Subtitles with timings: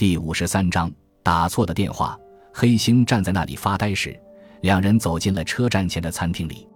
[0.00, 0.90] 第五十三章
[1.22, 2.18] 打错的电话。
[2.54, 4.18] 黑星站在那里发呆时，
[4.62, 6.66] 两人走进了车站前的餐厅里。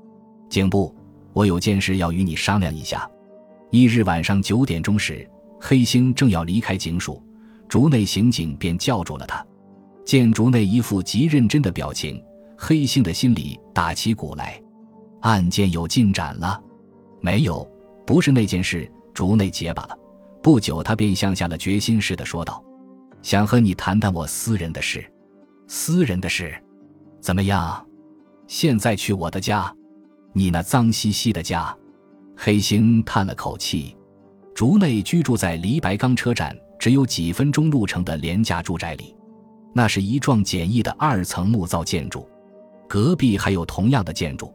[0.50, 0.95] 警部，
[1.33, 3.10] 我有件事要与你商量一下。
[3.71, 5.26] 一日晚上九点钟时，
[5.58, 7.23] 黑星正要离开警署，
[7.67, 9.43] 竹内刑警便叫住了他。
[10.04, 12.22] 见竹内一副极认真的表情，
[12.59, 14.61] 黑星的心里打起鼓来。
[15.22, 16.62] 案件有进展了？
[17.22, 17.66] 没有，
[18.06, 18.86] 不是那件事。
[19.14, 19.98] 竹内结巴了。
[20.43, 22.62] 不久，他便像下了决心似的说道
[23.25, 25.02] ：“想和你谈谈我私人的事。
[25.66, 26.55] 私人的事，
[27.23, 27.83] 怎么样？
[28.47, 29.74] 现在去我的家，
[30.34, 31.74] 你那脏兮兮的家。”
[32.37, 33.97] 黑星叹了口气。
[34.55, 39.16] 竹内居住在离白冈车站只有几分钟路程的廉价住宅里，
[39.72, 42.28] 那是一幢简易的二层木造建筑。
[42.86, 44.55] 隔壁还有同样的建筑。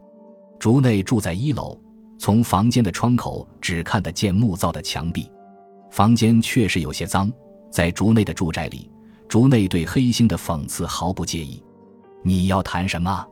[0.60, 1.76] 竹内住在一楼，
[2.20, 5.28] 从房间的窗口只看得见木造的墙壁。
[5.90, 7.28] 房间确实有些脏，
[7.70, 8.90] 在竹内的住宅里，
[9.28, 11.62] 竹内对黑星的讽刺毫不介意。
[12.22, 13.26] 你要谈什么？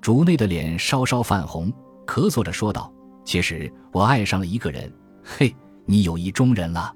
[0.00, 1.72] 竹内的脸稍稍泛红，
[2.06, 2.92] 咳嗽着说道
[3.24, 6.94] ：“其实我爱上了一个人。”嘿，你有意中人了。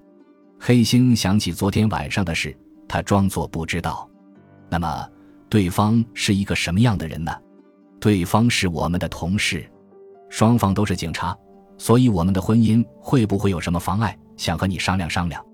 [0.58, 2.56] 黑星想起昨天晚上的事，
[2.88, 4.08] 他装作不知道。
[4.68, 5.08] 那么，
[5.48, 7.32] 对方是一个什么样的人呢？
[8.00, 9.64] 对方是我们的同事，
[10.28, 11.36] 双方都是警察，
[11.78, 14.18] 所以我们的婚姻会不会有什么妨碍？
[14.36, 15.44] 想和你商量商量，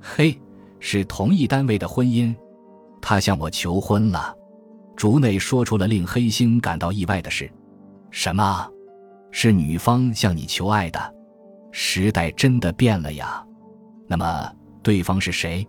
[0.00, 0.40] 嘿，
[0.84, 2.34] 是同一单位的婚姻，
[3.00, 4.36] 他向我求婚了。
[4.96, 7.48] 竹内说出了令黑星感到意外的事：
[8.10, 8.68] 什么？
[9.30, 11.14] 是女方向你求爱的？
[11.70, 13.46] 时代真的变了呀。
[14.08, 15.66] 那么对方是谁？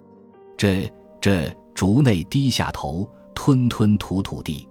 [0.57, 0.91] 这
[1.21, 4.67] 这，竹内低下头，吞吞吐吐地。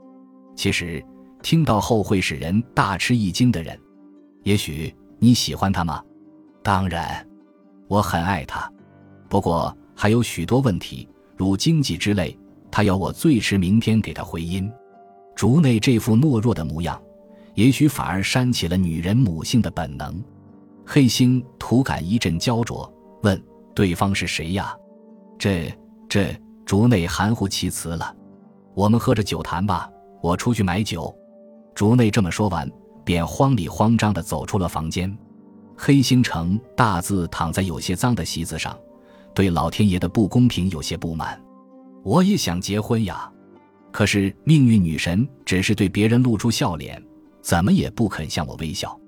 [0.56, 1.02] 其实
[1.40, 3.78] 听到后会使人大吃一惊的人。
[4.42, 6.02] 也许你喜欢他吗？
[6.64, 7.24] 当然。
[7.88, 8.70] 我很爱他，
[9.28, 12.36] 不过还有许多问题，如经济之类。
[12.72, 14.68] 他要我最迟明天给他回音。
[15.36, 17.00] 竹内这副懦弱的模样，
[17.54, 20.20] 也许反而煽起了女人母性的本能。
[20.84, 22.92] 黑星突感一阵焦灼，
[23.22, 23.40] 问
[23.76, 24.74] 对方是谁呀？
[25.38, 25.72] 这
[26.08, 26.36] 这，
[26.66, 28.12] 竹内含糊其辞了。
[28.74, 29.88] 我们喝着酒谈吧，
[30.20, 31.16] 我出去买酒。
[31.76, 32.68] 竹内这么说完，
[33.04, 35.16] 便慌里慌张地走出了房间。
[35.76, 38.76] 黑星城大字躺在有些脏的席子上，
[39.34, 41.40] 对老天爷的不公平有些不满。
[42.02, 43.30] 我也想结婚呀，
[43.90, 47.02] 可是命运女神只是对别人露出笑脸，
[47.40, 48.98] 怎么也不肯向我微笑。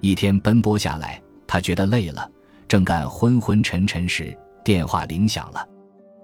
[0.00, 2.30] 一天奔波下来，他觉得累了，
[2.68, 5.66] 正干昏昏沉沉时，电话铃响了。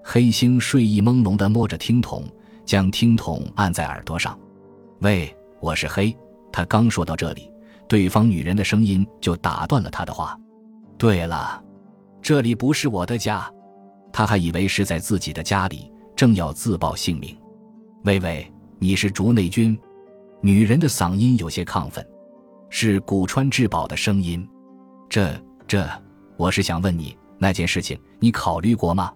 [0.03, 2.23] 黑星睡意朦胧地摸着听筒，
[2.65, 4.37] 将听筒按在耳朵上。
[5.01, 6.15] “喂，我是黑。”
[6.51, 7.49] 他刚说到这里。
[7.87, 10.39] 对方女人的声音就打断了他的话。
[10.97, 11.61] 对了，
[12.21, 13.51] 这里不是我的家，
[14.13, 17.35] 他还以为是在自己的家里，正要自报姓名。
[18.03, 18.49] 喂喂，
[18.79, 19.77] 你是竹内君？
[20.39, 22.05] 女人的嗓音有些亢奋，
[22.69, 24.47] 是古川志保的声音。
[25.09, 25.33] 这
[25.67, 25.87] 这，
[26.37, 29.11] 我是想问你那件事情，你考虑过吗？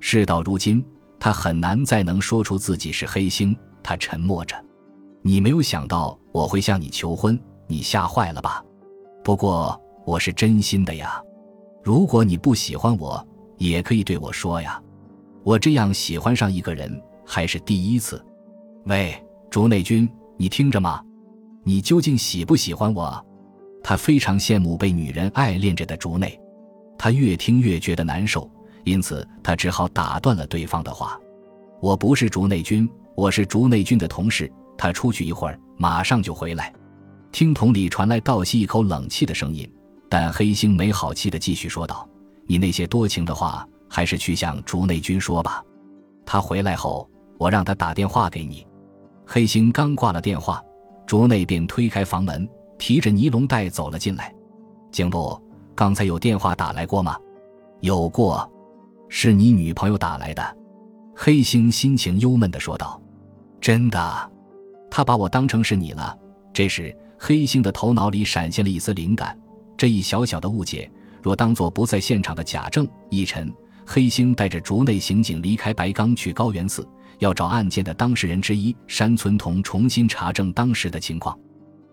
[0.00, 0.84] 事到如今，
[1.20, 3.56] 他很难再能说出自己是黑星。
[3.82, 4.56] 他沉默着。
[5.22, 7.38] 你没有想到我会向你求婚？
[7.66, 8.62] 你吓坏了吧？
[9.22, 11.20] 不过我是真心的呀。
[11.88, 13.26] 如果你不喜欢我，
[13.56, 14.78] 也可以对我说呀。
[15.42, 18.22] 我这样喜欢上一个人还是第一次。
[18.84, 19.18] 喂，
[19.48, 20.06] 竹内君，
[20.36, 21.02] 你听着吗？
[21.64, 23.26] 你究竟喜不喜欢我？
[23.82, 26.38] 他非常羡慕被女人爱恋着的竹内，
[26.98, 28.50] 他越听越觉得难受，
[28.84, 31.18] 因此他只好打断了对方的话。
[31.80, 34.52] 我不是竹内君，我是竹内君的同事。
[34.76, 36.70] 他出去一会儿，马上就回来。
[37.32, 39.66] 听筒里传来倒吸一口冷气的声音，
[40.08, 42.08] 但黑星没好气的继续说道
[42.46, 45.62] ：“你那些多情的话，还是去向竹内君说吧。
[46.24, 47.08] 他回来后，
[47.38, 48.66] 我让他打电话给你。”
[49.26, 50.62] 黑星刚挂了电话，
[51.06, 52.48] 竹内便推开房门，
[52.78, 54.34] 提着尼龙袋走了进来。
[54.90, 55.38] 警部，
[55.74, 57.16] 刚才有电话打来过吗？
[57.80, 58.50] 有过，
[59.08, 60.56] 是你女朋友打来的。
[61.14, 63.00] 黑星心情忧闷的说道
[63.60, 64.30] ：“真的，
[64.90, 66.16] 他把我当成是你了。”
[66.54, 66.96] 这时。
[67.20, 69.36] 黑星的头脑里闪现了一丝灵感，
[69.78, 70.90] 这一小小的误解，
[71.22, 73.50] 若当作不在现场的假证，一晨，
[73.86, 76.86] 黑星带着竹内刑警离开白冈去高原寺，
[77.20, 81.38] 要找案件的当事人之一山村童重新查证当时的情况。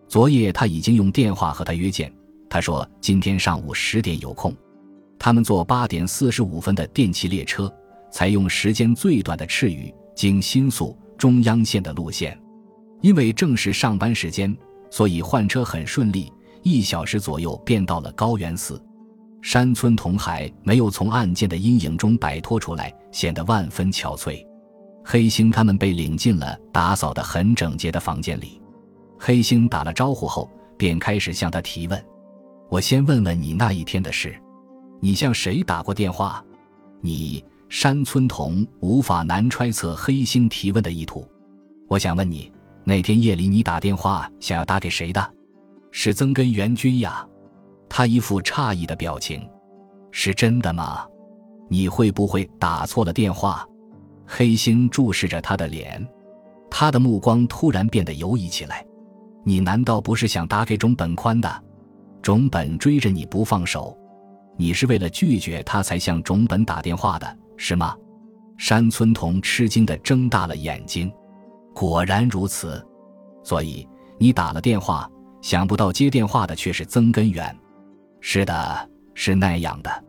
[0.07, 2.11] 昨夜他已经用电话和他约见，
[2.49, 4.51] 他说今天上午十点有空。
[5.19, 7.71] 他们坐八点四十五分的电气列车，
[8.11, 12.35] 采用时间最短的赤羽经新宿中央线的路线，
[13.01, 14.57] 因为正是上班时间。
[14.91, 16.31] 所以换车很顺利，
[16.65, 18.81] 一小时左右便到了高原寺。
[19.39, 24.43] 山村童还没有从案件的阴影中摆脱出来，显得万分憔悴。
[25.03, 28.59] 黑星他们被领进了打扫得很整洁的房间里。
[29.19, 32.05] 黑星打了招呼后，便开始向他提问
[32.67, 34.35] ：“我先问问你那一天的事，
[34.99, 36.43] 你向谁打过电话？”
[36.99, 41.23] 你山村童无法难揣测黑星提问的意图。
[41.87, 42.51] 我想问你，
[42.83, 45.34] 那天夜里你打电话想要打给谁的？
[45.97, 47.25] 是曾根元君呀。
[47.87, 49.49] 他一副诧异的表情。
[50.11, 51.07] 是真的吗？
[51.69, 53.65] 你会不会打错了电话？
[54.27, 56.05] 黑星注视着他的脸，
[56.69, 58.85] 他的目光突然变得犹疑起来。
[59.45, 61.63] 你难道不是想打给种本宽的？
[62.21, 63.97] 种本追着你不放手。
[64.57, 67.95] 你是为了拒绝他才向种本打电话的，是吗？
[68.57, 71.09] 山村童吃惊地睁大了眼睛。
[71.73, 72.85] 果然如此，
[73.43, 73.87] 所以
[74.17, 75.09] 你打了电话，
[75.45, 77.55] 想不到接电话的却是曾根源。
[78.19, 80.03] 是的，是那样的。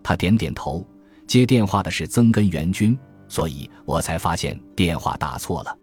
[0.00, 0.86] 他点点头。
[1.26, 2.96] 接电话的是曾根源君，
[3.26, 5.76] 所以我才发现电话打错了。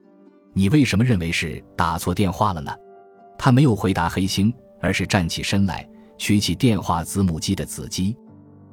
[0.53, 2.73] 你为什么认为是打错电话了呢？
[3.37, 5.85] 他没有回答黑星，而是站起身来。
[6.17, 8.15] 取起电话子母机的子机，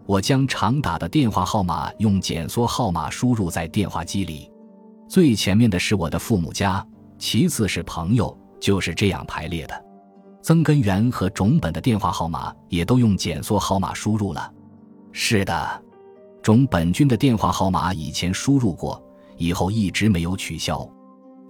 [0.07, 4.49] 我将常打的电话号码用检缩号码输入在电话机里。
[5.09, 6.87] 最前面的是我的父母家，
[7.19, 9.90] 其次是朋友，就是这样排列的。
[10.43, 14.53] 曾根源和种本的电话号码也都用检缩号码输入了。
[15.13, 15.83] 是的，
[16.43, 19.03] 种本君的电话号码以前输入过，
[19.37, 20.89] 以后一直没有取消。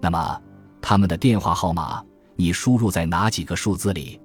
[0.01, 0.43] 那么
[0.81, 2.03] 他们的电话号码
[2.35, 4.21] 你输入在哪几个数字里？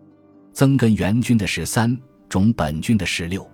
[0.53, 1.95] 曾根元君的是三，
[2.29, 3.45] 种本君的是六。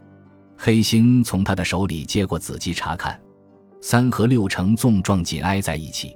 [0.55, 3.19] 黑星从他的手里接过子机查看，
[3.81, 6.15] 三和六呈纵状紧挨在一起。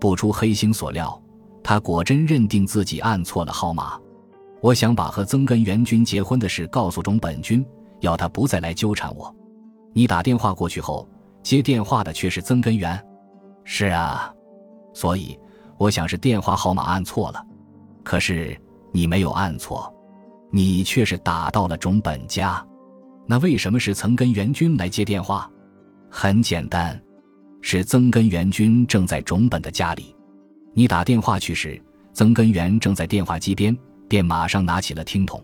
[0.00, 1.22] 不出黑星所料，
[1.62, 4.00] 他果真认定自己按错了号码。
[4.64, 7.62] 我想把和曾根元君结婚的事告诉种本君，
[8.00, 9.30] 要他不再来纠缠我。
[9.92, 11.06] 你打电话过去后，
[11.42, 12.98] 接电话的却是曾根源。
[13.64, 14.32] 是啊，
[14.94, 15.38] 所以
[15.76, 17.44] 我想是电话号码按错了。
[18.02, 18.58] 可是
[18.90, 19.94] 你没有按错。
[20.50, 22.66] 你却是打到了种本家，
[23.26, 25.46] 那为什么是曾根元君来接电话？
[26.08, 26.98] 很简单，
[27.60, 30.16] 是曾根元君正在种本的家里。
[30.72, 31.78] 你打电话去时，
[32.14, 33.76] 曾根元正在电话机边，
[34.08, 35.42] 便马上拿起了听筒，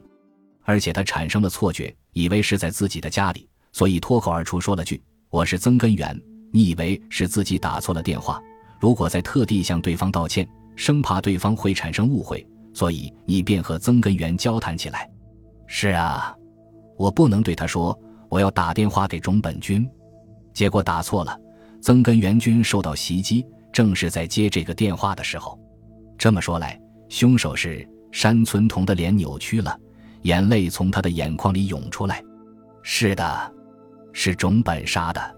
[0.65, 6.21] 而且他产生了错觉，以为是在自己的家里，所以脱口而出说了句：“我是曾根元。”
[6.53, 8.43] 你以为是自己打错了电话，
[8.81, 12.45] 如果再特地向对方道歉，生怕对方会产生误会。
[12.73, 15.09] 所以你便和曾根源交谈起来。
[15.69, 16.35] 是啊，
[16.97, 17.97] 我不能对他说
[18.29, 19.89] 我要打电话给种本君，
[20.53, 21.39] 结果打错了。
[21.81, 25.57] 曾根源君受到袭击，正是在接这个电话的时候。
[26.19, 29.79] 这么说来，凶手是山村童的脸扭曲了，
[30.23, 32.23] 眼泪从他的眼眶里涌出来。
[32.83, 33.53] 是的，
[34.13, 35.37] 是种本杀的。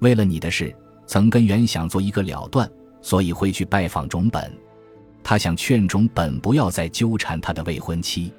[0.00, 0.74] 为了你的事，
[1.06, 2.70] 曾根源想做一个了断，
[3.00, 4.52] 所以会去拜访种本。
[5.22, 8.32] 他想劝种本不要再纠缠他的未婚妻。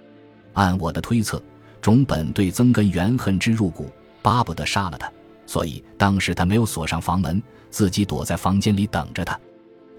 [0.53, 1.41] 按我的推测，
[1.81, 3.91] 种本对曾根源恨之入骨，
[4.21, 5.11] 巴不得杀了他，
[5.45, 9.39] 所以当时他没有锁上房门，自己躲在房间里等着他。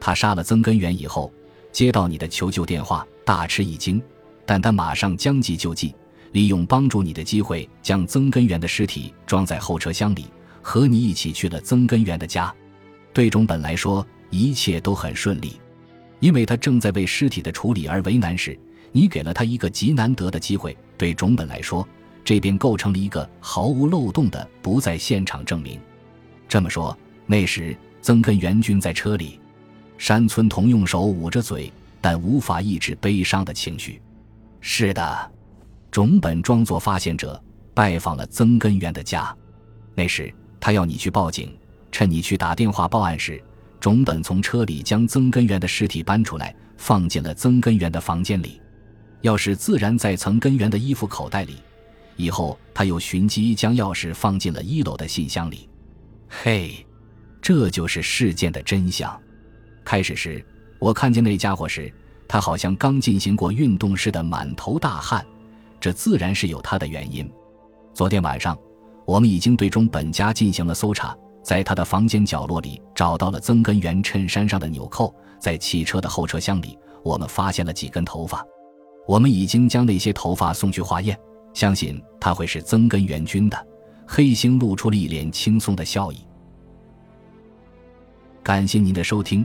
[0.00, 1.32] 他杀了曾根源以后，
[1.78, 4.02] 接到你的求救电话，大吃一惊，
[4.44, 5.94] 但他马上将计就计，
[6.32, 10.24] 利用帮助你的机会，将曾根源的尸体装在后车厢里，
[10.60, 12.52] 和你一起去了曾根源的家。
[13.12, 15.52] 对种本来说，一切都很顺利。
[16.18, 18.58] 因为他正在为尸体的处理而为难时，
[18.90, 20.76] 你给了他一个极难得的机会。
[20.96, 21.86] 对种本来说，
[22.24, 25.78] 这便构成了一个毫无漏洞的不在现场证明。
[26.48, 29.38] 这么说，那时曾根源君在车里，
[29.96, 34.00] 山村童用手捂着嘴，但无法抑制悲伤的情绪。
[34.60, 35.32] 是的，
[35.90, 37.42] 种本装作发现者，
[37.74, 39.34] 拜访了曾根源的家。
[39.94, 41.56] 那时他要你去报警，
[41.90, 43.42] 趁你去打电话报案时。
[43.80, 48.60] 种本从车里将曾根源的尸体搬出来，放进了曾根源的房间里，
[49.22, 51.58] 钥匙自然在曾根源的衣服口袋里。
[52.16, 55.68] 以后他又寻机将钥匙放进了一楼的信箱里。
[56.28, 56.84] 嘿，
[57.40, 59.16] 这就是事件的真相。
[59.84, 60.44] 开始时，
[60.78, 61.92] 我看见那家伙时，
[62.26, 65.24] 他好像刚进行过运动似的，满头大汗。
[65.80, 67.28] 这自然是有他的原因。
[67.94, 68.56] 昨天晚上，
[69.04, 71.16] 我们已经对中本家进行了搜查。
[71.42, 78.44] 在他的房间角落里找到了曾根源衬衫上的纽扣，在汽车的后车厢里，我们发现了几根头发。
[79.06, 81.18] 我们已经将那些头发送去化验，
[81.54, 83.66] 相信他会是曾根源君的。
[84.06, 86.18] 黑星露出了一脸轻松的笑意。
[88.42, 89.44] 感谢您的收听，